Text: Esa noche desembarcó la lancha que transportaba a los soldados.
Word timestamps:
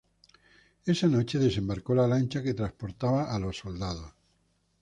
Esa 0.83 1.05
noche 1.07 1.37
desembarcó 1.37 1.93
la 1.93 2.07
lancha 2.07 2.41
que 2.41 2.55
transportaba 2.55 3.31
a 3.31 3.37
los 3.37 3.55
soldados. 3.59 4.11